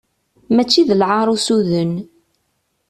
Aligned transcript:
Mačči 0.55 0.81
d 0.87 0.89
lɛar 1.01 1.27
usuden. 1.33 1.93